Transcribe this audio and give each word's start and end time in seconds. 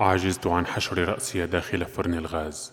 عجزت 0.00 0.46
عن 0.46 0.66
حشر 0.66 1.08
رأسي 1.08 1.46
داخل 1.46 1.84
فرن 1.84 2.14
الغاز. 2.14 2.72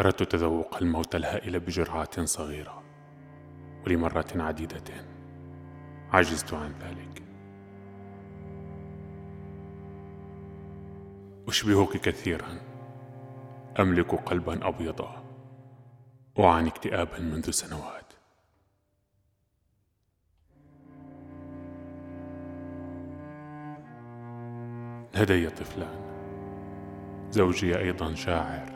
أردت 0.00 0.22
تذوق 0.22 0.76
الموت 0.76 1.14
الهائل 1.14 1.60
بجرعات 1.60 2.20
صغيرة 2.20 2.82
ولمرات 3.86 4.36
عديدة. 4.36 5.06
عجزت 6.12 6.54
عن 6.54 6.72
ذلك. 6.72 7.22
أشبهك 11.48 11.96
كثيرا. 11.96 12.60
أملك 13.80 14.14
قلبا 14.14 14.68
أبيضا. 14.68 15.24
أعاني 16.38 16.68
اكتئابا 16.68 17.18
منذ 17.18 17.50
سنوات. 17.50 17.97
لدي 25.18 25.50
طفلان. 25.50 26.00
زوجي 27.30 27.78
أيضا 27.78 28.14
شاعر. 28.14 28.72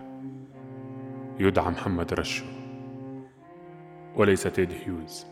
يدعى 1.38 1.70
محمد 1.70 2.14
رشو. 2.14 2.44
وليس 4.16 4.42
تيد 4.42 4.72
هيوز. 4.72 5.26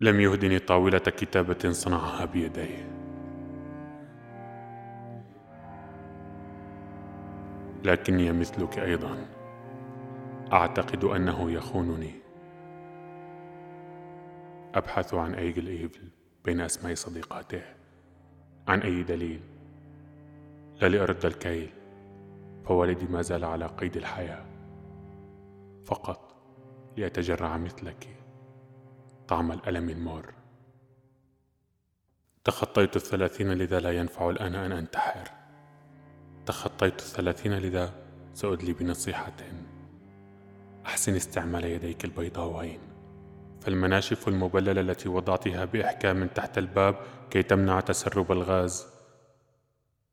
لم 0.00 0.20
يهدني 0.20 0.58
طاولة 0.58 0.98
كتابة 0.98 1.70
صنعها 1.70 2.24
بيديه. 2.24 2.90
لكني 7.84 8.32
مثلك 8.32 8.78
أيضا. 8.78 9.26
أعتقد 10.52 11.04
أنه 11.04 11.50
يخونني. 11.50 12.14
أبحث 14.74 15.14
عن 15.14 15.34
Angel 15.34 15.66
Evil 15.66 16.08
بين 16.44 16.60
أسماء 16.60 16.94
صديقاته. 16.94 17.79
عن 18.68 18.80
أي 18.80 19.02
دليل؟ 19.02 19.40
لا 20.80 20.88
لأرد 20.88 21.26
الكيل 21.26 21.70
فوالدي 22.64 23.06
ما 23.06 23.22
زال 23.22 23.44
على 23.44 23.66
قيد 23.66 23.96
الحياة. 23.96 24.44
فقط 25.84 26.34
لأتجرع 26.96 27.56
مثلك 27.56 28.08
طعم 29.28 29.52
الألم 29.52 29.90
المر. 29.90 30.34
تخطيت 32.44 32.96
الثلاثين 32.96 33.52
لذا 33.52 33.80
لا 33.80 33.92
ينفع 33.92 34.30
الآن 34.30 34.54
أن 34.54 34.72
أنتحر؟ 34.72 35.30
تخطيت 36.46 36.98
الثلاثين 36.98 37.58
لذا 37.58 37.94
سأدلي 38.34 38.72
بنصيحة. 38.72 39.36
أحسن 40.86 41.14
استعمال 41.14 41.64
يديك 41.64 42.04
البيضاوين. 42.04 42.80
فالمناشف 43.60 44.28
المبللة 44.28 44.80
التي 44.80 45.08
وضعتها 45.08 45.64
بإحكام 45.64 46.26
تحت 46.26 46.58
الباب 46.58 46.96
كي 47.30 47.42
تمنع 47.42 47.80
تسرب 47.80 48.32
الغاز. 48.32 48.86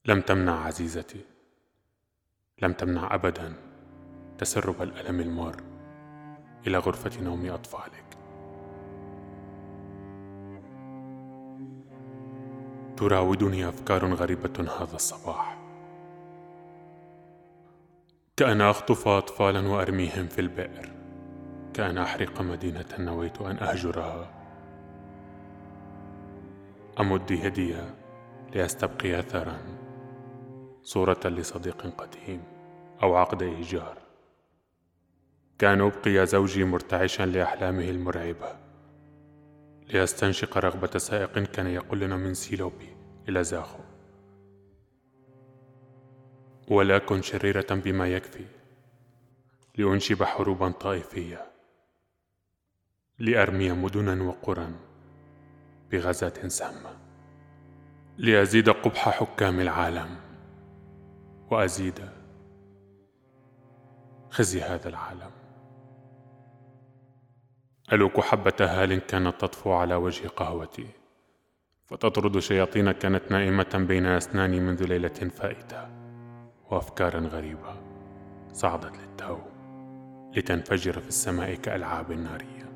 لم 0.05 0.21
تمنع 0.21 0.65
عزيزتي. 0.65 1.21
لم 2.61 2.73
تمنع 2.73 3.15
أبدا 3.15 3.53
تسرب 4.37 4.81
الألم 4.81 5.19
المر 5.19 5.55
إلى 6.67 6.77
غرفة 6.77 7.21
نوم 7.21 7.49
أطفالك. 7.49 8.17
تراودني 12.97 13.69
أفكار 13.69 14.13
غريبة 14.13 14.71
هذا 14.79 14.95
الصباح. 14.95 15.57
كأن 18.37 18.61
أخطف 18.61 19.07
أطفالا 19.07 19.67
وأرميهم 19.67 20.27
في 20.27 20.41
البئر. 20.41 20.96
كأن 21.77 21.97
أحرق 21.97 22.41
مدينة 22.41 22.85
نويت 22.99 23.41
أن 23.41 23.57
أهجرها. 23.57 24.29
أمد 26.99 27.31
يدي 27.31 27.75
لأستبقي 28.55 29.19
أثرا 29.19 29.57
صورة 30.83 31.19
لصديق 31.25 31.95
قديم 31.97 32.43
أو 33.03 33.15
عقد 33.15 33.43
إيجار 33.43 33.97
كان 35.59 35.81
أبقي 35.81 36.25
زوجي 36.25 36.63
مرتعشا 36.63 37.23
لأحلامه 37.23 37.89
المرعبة. 37.89 38.55
لأستنشق 39.87 40.57
رغبة 40.57 40.97
سائق 40.97 41.39
كان 41.39 41.67
يقلنا 41.67 42.17
من 42.17 42.33
سيلوبي 42.33 42.95
إلى 43.29 43.43
زاخو. 43.43 43.79
ولأكن 46.67 47.21
شريرة 47.21 47.67
بما 47.71 48.07
يكفي 48.07 48.45
لأنشب 49.77 50.23
حروبا 50.23 50.71
طائفية. 50.71 51.56
لأرمي 53.19 53.71
مدنا 53.71 54.23
وقرى 54.23 54.67
بغازات 55.91 56.45
سامة 56.45 56.89
لأزيد 58.17 58.69
قبح 58.69 59.09
حكام 59.09 59.59
العالم 59.59 60.15
وأزيد 61.51 61.99
خزي 64.29 64.61
هذا 64.61 64.89
العالم. 64.89 65.31
ألوك 67.93 68.19
حبة 68.19 68.53
هال 68.61 68.97
كانت 68.97 69.41
تطفو 69.41 69.73
على 69.73 69.95
وجه 69.95 70.27
قهوتي 70.27 70.87
فتطرد 71.85 72.39
شياطين 72.39 72.91
كانت 72.91 73.31
نائمة 73.31 73.85
بين 73.87 74.05
أسناني 74.05 74.59
منذ 74.59 74.85
ليلة 74.85 75.09
فائتة 75.09 75.89
وأفكار 76.69 77.27
غريبة 77.27 77.75
صعدت 78.53 78.97
للتو 78.97 79.37
لتنفجر 80.35 80.99
في 80.99 81.07
السماء 81.07 81.55
كألعاب 81.55 82.11
نارية. 82.11 82.66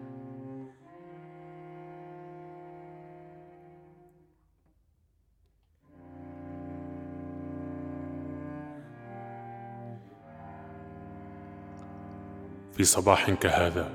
في 12.73 12.83
صباح 12.83 13.31
كهذا 13.31 13.91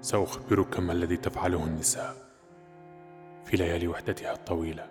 سأخبرك 0.00 0.80
ما 0.80 0.92
الذي 0.92 1.16
تفعله 1.16 1.64
النساء 1.64 2.16
في 3.44 3.56
ليالي 3.56 3.88
وحدتها 3.88 4.32
الطويلة. 4.32 4.90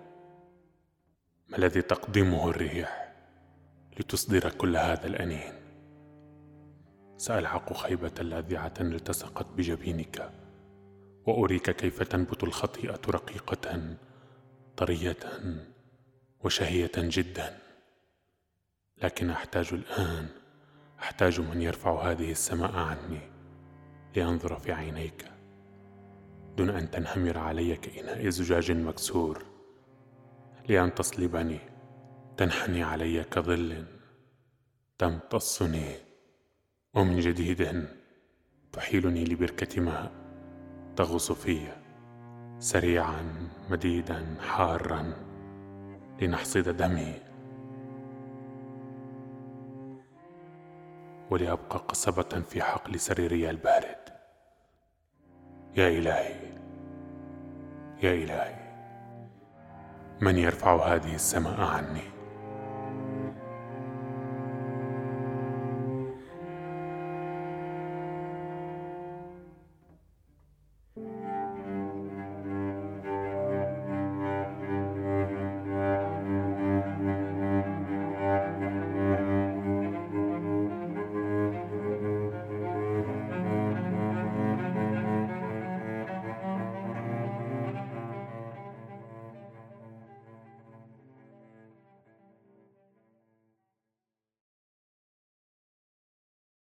ما 1.49 1.57
الذي 1.57 1.81
تقدمه 1.81 2.49
الريح 2.49 3.13
لتصدر 3.99 4.49
كل 4.49 4.77
هذا 4.77 5.07
الأنين؟ 5.07 5.53
سألحق 7.17 7.73
خيبة 7.73 8.21
لاذعة 8.21 8.73
التصقت 8.81 9.45
بجبينك 9.57 10.31
وأريك 11.25 11.71
كيف 11.71 12.03
تنبت 12.03 12.43
الخطيئة 12.43 13.01
رقيقة 13.09 13.95
طرية 14.77 15.17
وشهية 16.43 16.91
جدا. 16.97 17.57
لكن 19.03 19.29
أحتاج 19.29 19.73
الآن 19.73 20.38
أحتاج 21.01 21.41
من 21.41 21.61
يرفع 21.61 22.11
هذه 22.11 22.31
السماء 22.31 22.75
عني 22.75 23.19
لأنظر 24.15 24.59
في 24.59 24.71
عينيك 24.71 25.25
دون 26.57 26.69
أن 26.69 26.91
تنهمر 26.91 27.37
علي 27.37 27.75
كإناء 27.75 28.29
زجاج 28.29 28.71
مكسور 28.71 29.45
لأن 30.69 30.95
تصلبني 30.95 31.59
تنحني 32.37 32.83
علي 32.83 33.23
كظل 33.23 33.85
تمتصني 34.97 35.95
ومن 36.93 37.19
جديد 37.19 37.87
تحيلني 38.71 39.25
لبركة 39.25 39.81
ماء 39.81 40.11
تغوص 40.95 41.31
في 41.31 41.67
سريعا 42.59 43.49
مديدا 43.69 44.37
حارا 44.41 45.13
لنحصد 46.21 46.69
دمي. 46.77 47.28
ولأبقى 51.29 51.79
قصبة 51.79 52.41
في 52.49 52.61
حقل 52.61 52.99
سريري 52.99 53.49
البارد. 53.49 54.09
يا 55.75 55.87
إلهي 55.87 56.53
يا 58.03 58.13
إلهي 58.13 58.55
من 60.21 60.37
يرفع 60.37 60.95
هذه 60.95 61.15
السماء 61.15 61.61
عني؟ 61.61 62.18